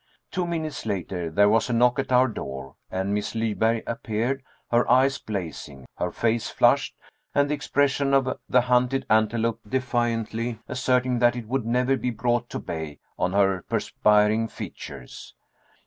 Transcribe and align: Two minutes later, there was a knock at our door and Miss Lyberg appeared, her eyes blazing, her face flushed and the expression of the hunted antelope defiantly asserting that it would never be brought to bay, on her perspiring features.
Two 0.31 0.47
minutes 0.47 0.83
later, 0.87 1.29
there 1.29 1.47
was 1.47 1.69
a 1.69 1.73
knock 1.73 1.99
at 1.99 2.11
our 2.11 2.27
door 2.27 2.75
and 2.89 3.13
Miss 3.13 3.35
Lyberg 3.35 3.83
appeared, 3.85 4.41
her 4.71 4.89
eyes 4.89 5.19
blazing, 5.19 5.85
her 5.99 6.11
face 6.11 6.49
flushed 6.49 6.95
and 7.35 7.51
the 7.51 7.53
expression 7.53 8.11
of 8.11 8.39
the 8.49 8.61
hunted 8.61 9.05
antelope 9.11 9.59
defiantly 9.69 10.57
asserting 10.67 11.19
that 11.19 11.35
it 11.35 11.47
would 11.47 11.67
never 11.67 11.97
be 11.97 12.09
brought 12.09 12.49
to 12.49 12.57
bay, 12.57 12.97
on 13.19 13.33
her 13.33 13.61
perspiring 13.69 14.47
features. 14.47 15.35